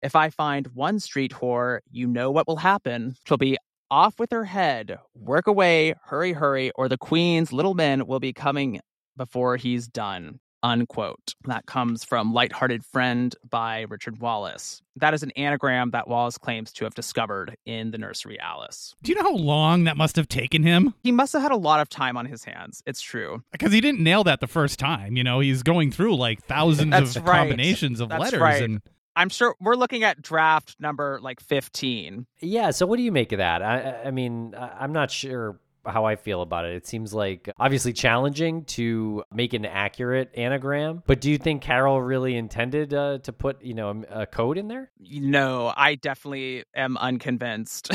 [0.00, 3.16] If I find one street whore, you know what will happen.
[3.26, 3.58] She'll be
[3.90, 8.32] off with her head, work away, hurry, hurry, or the queen's little men will be
[8.32, 8.80] coming
[9.16, 11.34] before he's done unquote.
[11.44, 14.80] That comes from Lighthearted Friend by Richard Wallace.
[14.96, 18.94] That is an anagram that Wallace claims to have discovered in the nursery Alice.
[19.02, 20.94] Do you know how long that must have taken him?
[21.02, 22.82] He must have had a lot of time on his hands.
[22.86, 23.42] It's true.
[23.52, 25.16] Because he didn't nail that the first time.
[25.16, 27.40] You know, he's going through like thousands of right.
[27.40, 28.62] combinations of That's letters right.
[28.62, 28.80] and
[29.16, 32.26] I'm sure we're looking at draft number like 15.
[32.40, 32.70] Yeah.
[32.70, 33.62] So what do you make of that?
[33.62, 36.74] I, I- I mean, I'm not sure how I feel about it.
[36.74, 42.00] It seems like obviously challenging to make an accurate anagram, but do you think Carroll
[42.00, 44.90] really intended uh, to put, you know, a, a code in there?
[44.98, 47.90] No, I definitely am unconvinced.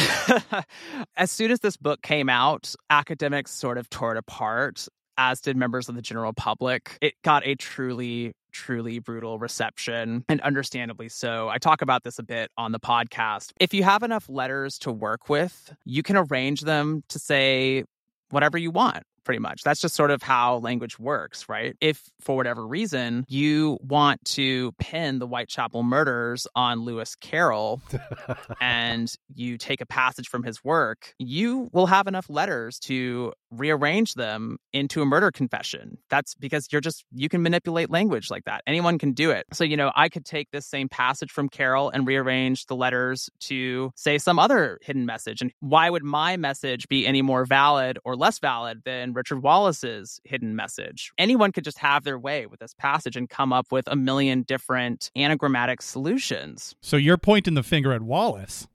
[1.18, 5.58] as soon as this book came out, academics sort of tore it apart, as did
[5.58, 6.98] members of the general public.
[7.02, 11.48] It got a truly truly brutal reception and understandably so.
[11.48, 13.54] I talk about this a bit on the podcast.
[13.58, 17.86] If you have enough letters to work with, you can arrange them to say
[18.32, 19.62] whatever you want pretty much.
[19.64, 21.76] That's just sort of how language works, right?
[21.80, 27.82] If for whatever reason you want to pin the Whitechapel murders on Lewis Carroll
[28.62, 34.14] and you take a passage from his work, you will have enough letters to rearrange
[34.14, 35.98] them into a murder confession.
[36.10, 38.64] That's because you're just, you can manipulate language like that.
[38.68, 39.46] Anyone can do it.
[39.54, 43.30] So, you know, I could take this same passage from Carroll and rearrange the letters
[43.42, 45.42] to say some other hidden message.
[45.42, 50.20] And why would my message be any more valid or less valid than Richard Wallace's
[50.24, 51.12] hidden message?
[51.18, 54.44] Anyone could just have their way with this passage and come up with a million
[54.44, 56.76] different anagrammatic solutions.
[56.82, 58.68] so you're pointing the finger at Wallace.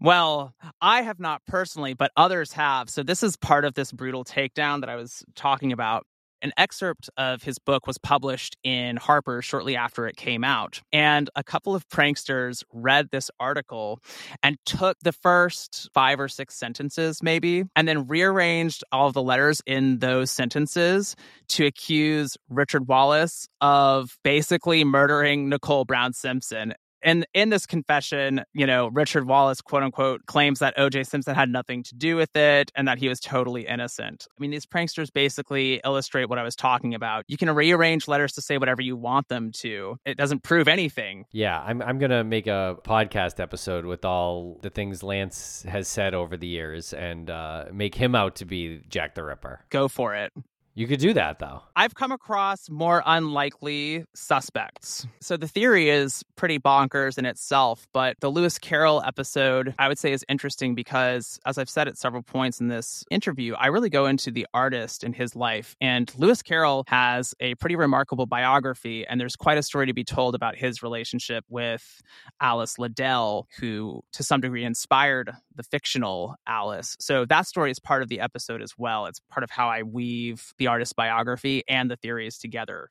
[0.00, 2.88] Well, I have not personally, but others have.
[2.88, 6.06] So this is part of this brutal takedown that I was talking about.
[6.40, 10.80] An excerpt of his book was published in Harper shortly after it came out.
[10.92, 13.98] And a couple of pranksters read this article
[14.40, 19.60] and took the first five or six sentences, maybe, and then rearranged all the letters
[19.66, 21.16] in those sentences
[21.48, 28.66] to accuse Richard Wallace of basically murdering Nicole Brown Simpson and in this confession, you
[28.66, 32.72] know, Richard Wallace, quote unquote, claims that OJ Simpson had nothing to do with it
[32.74, 34.26] and that he was totally innocent.
[34.30, 37.24] I mean, these pranksters basically illustrate what I was talking about.
[37.28, 41.24] You can rearrange letters to say whatever you want them to, it doesn't prove anything.
[41.32, 46.14] Yeah, I'm I'm gonna make a podcast episode with all the things Lance has said
[46.14, 49.64] over the years and uh, make him out to be Jack the Ripper.
[49.70, 50.32] Go for it.
[50.78, 51.62] You could do that though.
[51.74, 55.08] I've come across more unlikely suspects.
[55.20, 59.98] So the theory is pretty bonkers in itself, but the Lewis Carroll episode I would
[59.98, 63.90] say is interesting because, as I've said at several points in this interview, I really
[63.90, 65.74] go into the artist and his life.
[65.80, 70.04] And Lewis Carroll has a pretty remarkable biography, and there's quite a story to be
[70.04, 72.00] told about his relationship with
[72.40, 76.96] Alice Liddell, who to some degree inspired the fictional Alice.
[77.00, 79.06] So that story is part of the episode as well.
[79.06, 82.90] It's part of how I weave the artist's biography and the theories together.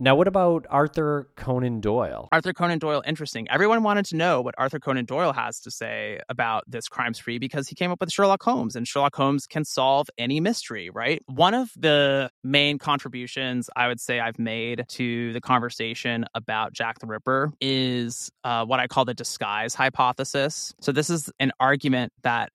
[0.00, 2.28] Now, what about Arthur Conan Doyle?
[2.30, 3.48] Arthur Conan Doyle, interesting.
[3.50, 7.38] Everyone wanted to know what Arthur Conan Doyle has to say about this crime spree
[7.38, 11.20] because he came up with Sherlock Holmes, and Sherlock Holmes can solve any mystery, right?
[11.26, 17.00] One of the main contributions I would say I've made to the conversation about Jack
[17.00, 20.74] the Ripper is uh, what I call the disguise hypothesis.
[20.80, 22.50] So, this is an argument that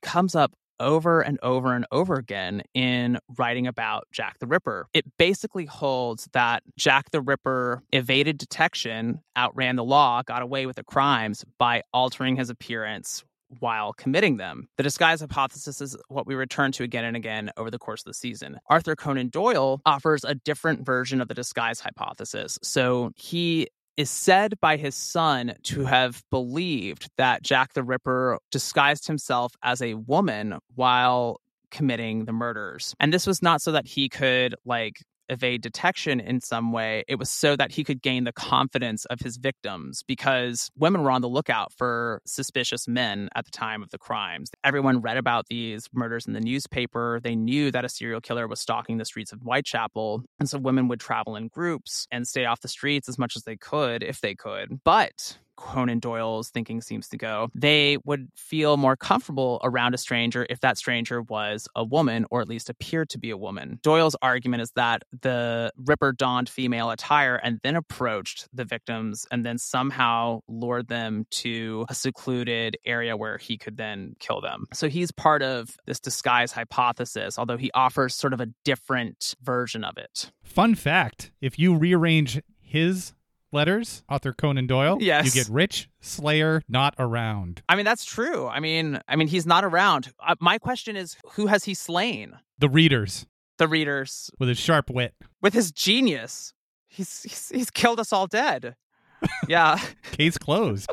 [0.00, 4.86] comes up over and over and over again in writing about Jack the Ripper.
[4.92, 10.76] It basically holds that Jack the Ripper evaded detection, outran the law, got away with
[10.76, 13.24] the crimes by altering his appearance
[13.60, 14.68] while committing them.
[14.76, 18.06] The disguise hypothesis is what we return to again and again over the course of
[18.06, 18.58] the season.
[18.68, 22.58] Arthur Conan Doyle offers a different version of the disguise hypothesis.
[22.62, 29.06] So he is said by his son to have believed that Jack the Ripper disguised
[29.06, 32.94] himself as a woman while committing the murders.
[33.00, 37.04] And this was not so that he could like evade detection in some way.
[37.08, 41.10] It was so that he could gain the confidence of his victims because women were
[41.10, 44.50] on the lookout for suspicious men at the time of the crimes.
[44.62, 47.20] Everyone read about these murders in the newspaper.
[47.22, 50.24] They knew that a serial killer was stalking the streets of Whitechapel.
[50.38, 53.44] And so women would travel in groups and stay off the streets as much as
[53.44, 54.80] they could if they could.
[54.84, 57.50] But Conan Doyle's thinking seems to go.
[57.54, 62.40] They would feel more comfortable around a stranger if that stranger was a woman or
[62.40, 63.78] at least appeared to be a woman.
[63.82, 69.44] Doyle's argument is that the Ripper donned female attire and then approached the victims and
[69.44, 74.66] then somehow lured them to a secluded area where he could then kill them.
[74.72, 79.84] So he's part of this disguise hypothesis, although he offers sort of a different version
[79.84, 80.30] of it.
[80.42, 83.12] Fun fact if you rearrange his
[83.54, 85.24] letters, Arthur Conan Doyle, Yes.
[85.24, 87.62] you get rich, Slayer, not around.
[87.68, 88.46] I mean, that's true.
[88.46, 90.12] I mean, I mean, he's not around.
[90.20, 92.34] Uh, my question is, who has he slain?
[92.58, 93.26] The readers
[93.58, 95.14] The readers with his sharp wit.
[95.40, 96.52] with his genius.
[96.88, 98.74] He's he's, he's killed us all dead.
[99.48, 99.78] yeah,
[100.12, 100.90] Case closed.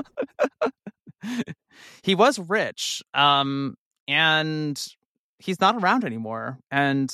[2.04, 3.76] he was rich, um,
[4.08, 4.82] and
[5.40, 6.58] he's not around anymore.
[6.72, 7.14] And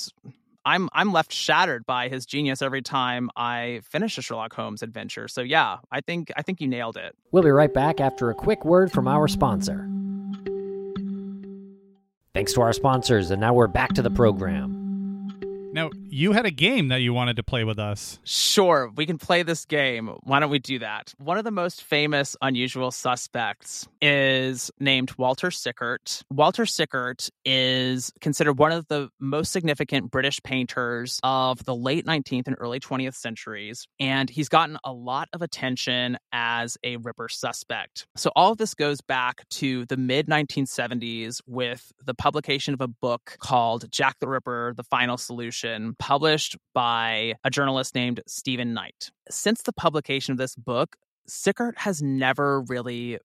[0.68, 5.26] I'm I'm left shattered by his genius every time I finish a Sherlock Holmes adventure.
[5.26, 7.16] So yeah, I think I think you nailed it.
[7.32, 9.88] We'll be right back after a quick word from our sponsor.
[12.34, 14.87] Thanks to our sponsors, and now we're back to the program.
[15.72, 18.18] Now, you had a game that you wanted to play with us.
[18.24, 20.08] Sure, we can play this game.
[20.22, 21.14] Why don't we do that?
[21.18, 26.22] One of the most famous unusual suspects is named Walter Sickert.
[26.30, 32.46] Walter Sickert is considered one of the most significant British painters of the late 19th
[32.46, 38.06] and early 20th centuries, and he's gotten a lot of attention as a Ripper suspect.
[38.16, 42.88] So all of this goes back to the mid 1970s with the publication of a
[42.88, 45.57] book called Jack the Ripper: The Final Solution
[45.98, 49.10] published by a journalist named Stephen Knight.
[49.30, 50.96] Since the publication of this book,
[51.26, 53.18] Sickert has never really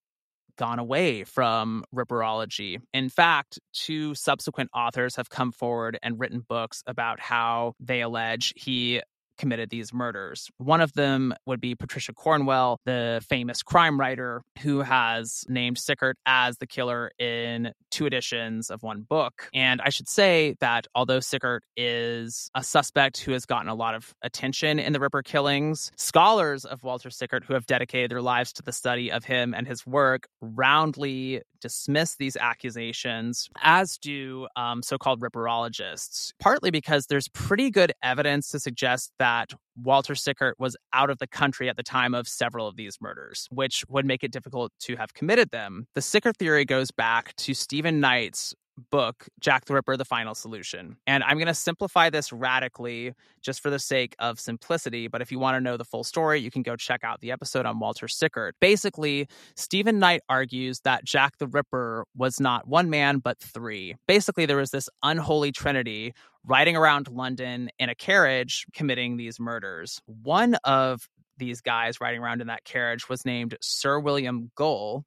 [0.58, 2.80] gone away from ripperology.
[2.94, 8.54] In fact, two subsequent authors have come forward and written books about how they allege
[8.56, 9.02] he
[9.44, 10.50] committed these murders.
[10.58, 16.16] One of them would be Patricia Cornwell, the famous crime writer who has named Sickert
[16.26, 19.50] as the killer in two editions of one book.
[19.54, 23.96] And I should say that although Sickert is a suspect who has gotten a lot
[23.96, 28.54] of attention in the Ripper killings, scholars of Walter Sickert who have dedicated their lives
[28.54, 34.84] to the study of him and his work roundly dismiss these accusations, as do um,
[34.84, 39.33] so called ripperologists, partly because there's pretty good evidence to suggest that
[39.76, 43.48] Walter Sickert was out of the country at the time of several of these murders,
[43.52, 45.88] which would make it difficult to have committed them.
[45.96, 48.54] The Sickert theory goes back to Stephen Knight's
[48.90, 50.98] book, Jack the Ripper, The Final Solution.
[51.06, 55.08] And I'm going to simplify this radically just for the sake of simplicity.
[55.08, 57.32] But if you want to know the full story, you can go check out the
[57.32, 58.56] episode on Walter Sickert.
[58.60, 63.96] Basically, Stephen Knight argues that Jack the Ripper was not one man, but three.
[64.08, 66.14] Basically, there was this unholy trinity
[66.46, 70.02] riding around London in a carriage committing these murders.
[70.06, 75.06] One of these guys riding around in that carriage was named Sir William Gull.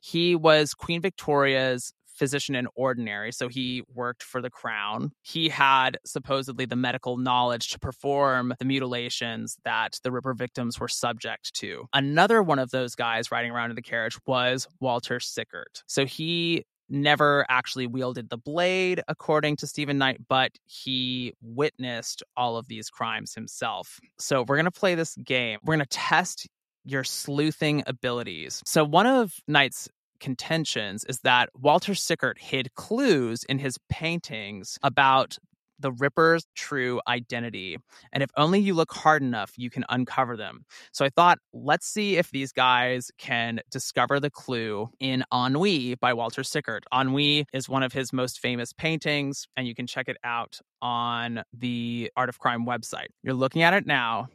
[0.00, 5.10] He was Queen Victoria's physician in ordinary, so he worked for the crown.
[5.22, 10.88] He had supposedly the medical knowledge to perform the mutilations that the Ripper victims were
[10.88, 11.86] subject to.
[11.94, 15.82] Another one of those guys riding around in the carriage was Walter Sickert.
[15.86, 22.56] So he never actually wielded the blade, according to Stephen Knight, but he witnessed all
[22.56, 23.98] of these crimes himself.
[24.18, 25.58] So we're going to play this game.
[25.64, 26.46] We're going to test
[26.84, 28.62] your sleuthing abilities.
[28.66, 29.88] So one of Knight's
[30.20, 35.36] contentions is that Walter Sickert hid clues in his paintings about
[35.82, 37.76] the Ripper's true identity.
[38.12, 40.64] And if only you look hard enough, you can uncover them.
[40.92, 46.14] So I thought, let's see if these guys can discover the clue in Ennui by
[46.14, 46.84] Walter Sickert.
[46.94, 51.42] Ennui is one of his most famous paintings, and you can check it out on
[51.52, 53.08] the Art of Crime website.
[53.22, 54.28] You're looking at it now.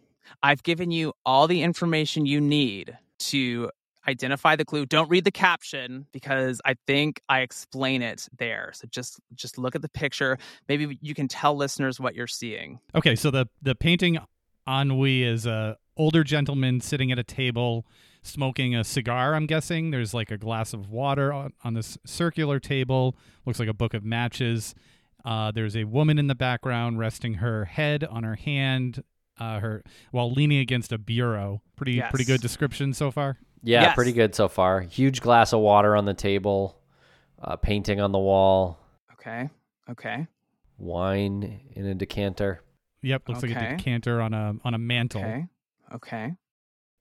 [0.43, 3.69] I've given you all the information you need to
[4.07, 8.87] identify the clue don't read the caption because i think i explain it there so
[8.89, 10.37] just just look at the picture
[10.69, 14.17] maybe you can tell listeners what you're seeing Okay, so the the painting
[14.67, 17.85] ennui is a older gentleman sitting at a table
[18.23, 19.33] smoking a cigar.
[19.35, 23.15] I'm guessing there's like a glass of water on, on this circular table.
[23.45, 24.75] Looks like a book of matches.
[25.23, 29.01] Uh, there's a woman in the background resting her head on her hand,
[29.39, 29.81] uh, her
[30.11, 31.61] while leaning against a bureau.
[31.77, 32.09] Pretty Yes.
[32.11, 33.37] pretty good description so far.
[33.63, 33.95] Yeah, Yes.
[33.95, 34.81] pretty good so far.
[34.81, 36.79] Huge glass of water on the table,
[37.41, 38.79] uh, painting on the wall,
[39.13, 39.49] okay
[39.89, 40.27] okay
[40.77, 42.61] wine in a decanter.
[43.01, 45.21] Yep, looks like a decanter on a on a mantle.
[45.21, 45.45] okay
[45.93, 46.33] okay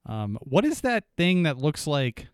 [0.07, 2.29] Um, what is that thing that looks like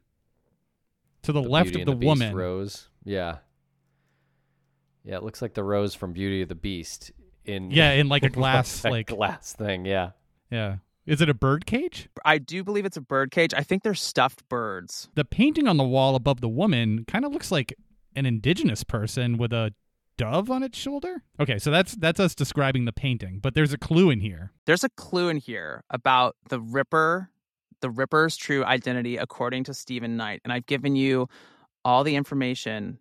[1.23, 2.35] to the, The left Beauty of and the, Beast woman?
[2.37, 2.89] rose.
[3.05, 3.39] Yeah,
[5.05, 5.16] yeah.
[5.16, 7.12] It looks like the rose from Beauty of the Beast
[7.45, 9.85] in Yeah, in like a glass, a like glass thing.
[9.85, 10.11] Yeah,
[10.51, 10.77] yeah.
[11.07, 12.09] Is it a bird cage?
[12.24, 13.53] I do believe it's a bird cage.
[13.55, 15.09] I think they're stuffed birds.
[15.14, 17.74] The painting on the wall above the woman kind of looks like
[18.14, 19.74] an indigenous person with a
[20.16, 21.22] dove on its shoulder.
[21.40, 24.53] Okay, so that's that's us describing the painting, but there's a clue in here.
[24.66, 27.30] There's a clue in here about the Ripper,
[27.80, 31.28] the Ripper's true identity according to Stephen Knight, and I've given you
[31.84, 32.98] all the information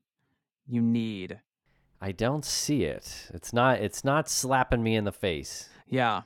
[0.67, 1.39] you need.
[2.01, 3.29] I don't see it.
[3.33, 5.69] It's not it's not slapping me in the face.
[5.87, 6.21] Yeah.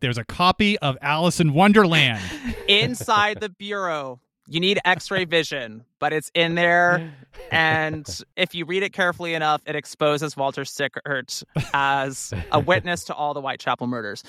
[0.00, 2.22] There's a copy of Alice in Wonderland.
[2.68, 4.20] Inside the bureau.
[4.48, 7.12] You need x-ray vision, but it's in there
[7.50, 11.42] and if you read it carefully enough, it exposes Walter Sickert
[11.72, 14.22] as a witness to all the Whitechapel murders.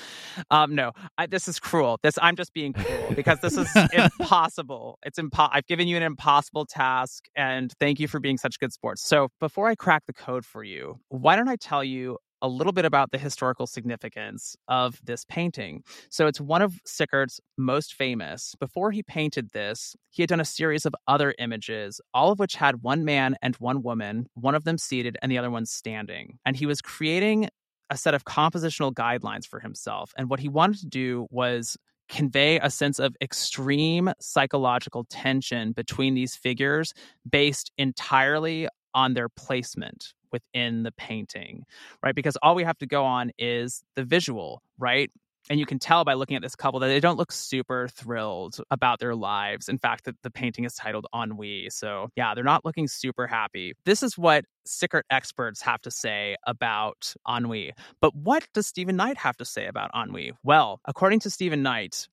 [0.49, 1.99] Um, no, I, this is cruel.
[2.03, 4.99] This I'm just being cruel because this is impossible.
[5.05, 8.73] It's impo- I've given you an impossible task, and thank you for being such good
[8.73, 9.01] sports.
[9.07, 12.73] So before I crack the code for you, why don't I tell you a little
[12.73, 15.83] bit about the historical significance of this painting.
[16.09, 18.55] So it's one of Sickert's most famous.
[18.59, 22.55] Before he painted this, he had done a series of other images, all of which
[22.55, 26.37] had one man and one woman, one of them seated and the other one standing.
[26.45, 27.49] And he was creating
[27.89, 30.13] a set of compositional guidelines for himself.
[30.17, 31.77] And what he wanted to do was
[32.07, 36.93] convey a sense of extreme psychological tension between these figures
[37.29, 41.63] based entirely on their placement within the painting,
[42.03, 42.15] right?
[42.15, 45.11] Because all we have to go on is the visual, right?
[45.49, 48.57] And you can tell by looking at this couple that they don't look super thrilled
[48.69, 49.69] about their lives.
[49.69, 51.67] In fact, that the painting is titled Ennui.
[51.71, 53.73] So, yeah, they're not looking super happy.
[53.85, 57.73] This is what Sickert experts have to say about ennui.
[57.99, 60.33] But what does Stephen Knight have to say about ennui?
[60.43, 62.07] Well, according to Stephen Knight,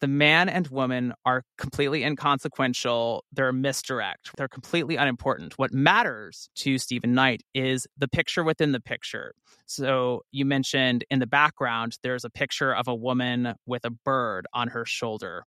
[0.00, 3.24] the man and woman are completely inconsequential.
[3.32, 4.30] They're misdirect.
[4.36, 5.58] They're completely unimportant.
[5.58, 9.34] What matters to Stephen Knight is the picture within the picture.
[9.66, 14.46] So you mentioned in the background, there's a picture of a woman with a bird
[14.52, 15.44] on her shoulder.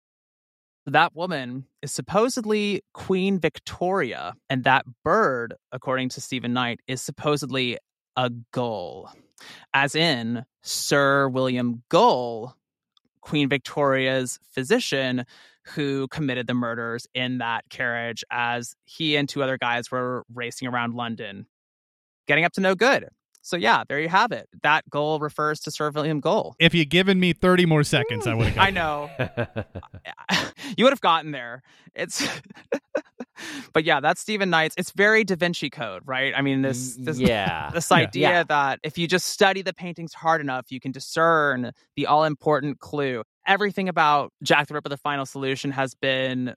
[0.86, 7.78] That woman is supposedly Queen Victoria, and that bird, according to Stephen Knight, is supposedly
[8.16, 9.12] a gull,
[9.72, 12.56] as in Sir William Gull
[13.20, 15.24] Queen Victoria's physician
[15.64, 20.68] who committed the murders in that carriage as he and two other guys were racing
[20.68, 21.46] around London,
[22.26, 23.08] getting up to no good.
[23.42, 24.48] So yeah, there you have it.
[24.62, 26.54] That goal refers to Sir William Gull.
[26.58, 29.10] If you'd given me 30 more seconds, I would have I know.
[30.76, 31.62] you would have gotten there.
[31.94, 32.26] It's
[33.72, 34.74] But yeah, that's Stephen Knight's.
[34.76, 36.32] It's very Da Vinci Code, right?
[36.36, 37.70] I mean, this mm, this yeah.
[37.72, 38.42] this idea yeah.
[38.44, 42.80] that if you just study the paintings hard enough, you can discern the all important
[42.80, 43.22] clue.
[43.46, 46.54] Everything about Jack the Ripper the Final Solution has been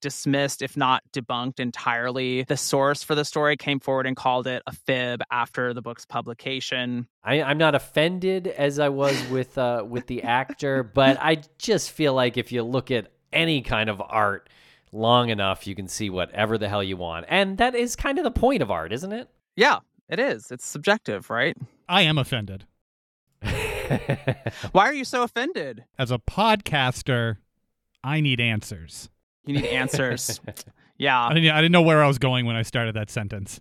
[0.00, 2.44] dismissed, if not debunked entirely.
[2.44, 6.04] The source for the story came forward and called it a fib after the book's
[6.04, 7.08] publication.
[7.24, 11.90] I, am not offended as I was with uh, with the actor, but I just
[11.90, 14.48] feel like if you look at any kind of art
[14.92, 18.24] long enough, you can see whatever the hell you want, and that is kind of
[18.24, 19.28] the point of art, isn't it?
[19.56, 19.78] Yeah,
[20.08, 20.50] it is.
[20.50, 21.56] It's subjective, right?
[21.88, 22.64] I am offended.
[24.72, 25.84] Why are you so offended?
[25.98, 27.38] As a podcaster,
[28.04, 29.10] I need answers.
[29.46, 30.40] You need answers.
[30.98, 31.26] yeah.
[31.26, 33.60] I didn't, I didn't know where I was going when I started that sentence.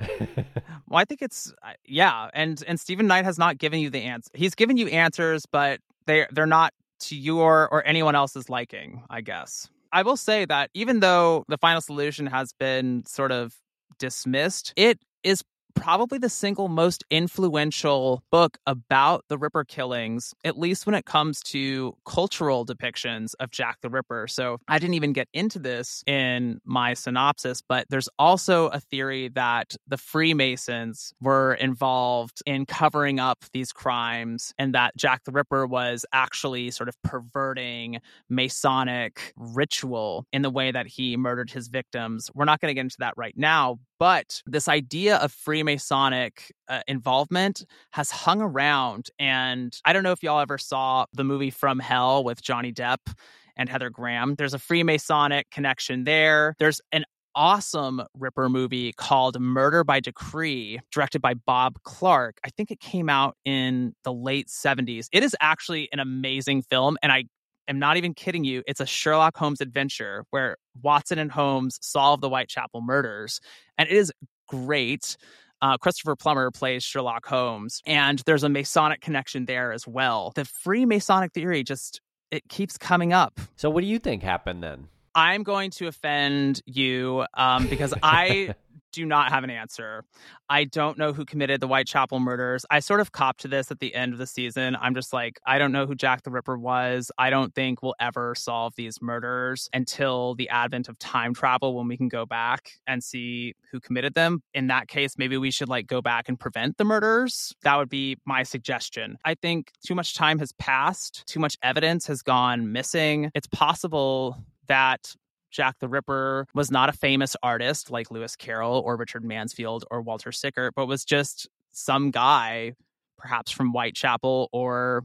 [0.18, 4.00] well, I think it's uh, yeah, and and Stephen Knight has not given you the
[4.00, 4.30] answer.
[4.32, 9.20] He's given you answers, but they they're not to your or anyone else's liking, I
[9.20, 9.68] guess.
[9.92, 13.54] I will say that even though the final solution has been sort of
[13.98, 15.42] dismissed, it is
[15.74, 21.42] probably the single most influential book about the Ripper killings, at least when it comes
[21.44, 24.26] to cultural depictions of Jack the Ripper.
[24.28, 29.28] So I didn't even get into this in my synopsis, but there's also a theory
[29.30, 35.66] that the Freemasons were involved in covering up these crimes and that Jack the Ripper
[35.66, 42.30] was actually sort of perverting Masonic ritual in the way that he murdered his victims.
[42.34, 46.80] We're not going to get into that right now, but this idea of Freemasonic uh,
[46.88, 49.08] involvement has hung around.
[49.18, 53.14] And I don't know if y'all ever saw the movie From Hell with Johnny Depp
[53.56, 54.36] and Heather Graham.
[54.36, 56.56] There's a Freemasonic connection there.
[56.58, 62.38] There's an awesome Ripper movie called Murder by Decree, directed by Bob Clark.
[62.42, 65.08] I think it came out in the late 70s.
[65.12, 67.24] It is actually an amazing film, and I
[67.68, 68.62] am not even kidding you.
[68.66, 73.40] It's a Sherlock Holmes adventure where Watson and Holmes solve the Whitechapel murders.
[73.78, 74.12] And it is
[74.48, 75.16] great.
[75.62, 80.32] Uh, Christopher Plummer plays Sherlock Holmes, and there's a Masonic connection there as well.
[80.34, 82.00] The Freemasonic theory just
[82.30, 83.38] it keeps coming up.
[83.56, 84.88] So, what do you think happened then?
[85.14, 88.54] I'm going to offend you um, because I
[88.92, 90.04] do not have an answer.
[90.48, 92.64] I don't know who committed the Whitechapel murders.
[92.70, 94.76] I sort of copped to this at the end of the season.
[94.80, 97.10] I'm just like, I don't know who Jack the Ripper was.
[97.18, 101.88] I don't think we'll ever solve these murders until the advent of time travel when
[101.88, 104.42] we can go back and see who committed them.
[104.54, 107.54] In that case, maybe we should like go back and prevent the murders.
[107.62, 109.16] That would be my suggestion.
[109.24, 113.30] I think too much time has passed, too much evidence has gone missing.
[113.34, 114.36] It's possible
[114.68, 115.14] that
[115.50, 120.00] Jack the Ripper was not a famous artist like Lewis Carroll or Richard Mansfield or
[120.00, 122.74] Walter Sickert, but was just some guy,
[123.18, 125.04] perhaps from Whitechapel or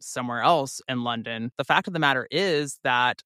[0.00, 1.50] somewhere else in London.
[1.58, 3.22] The fact of the matter is that,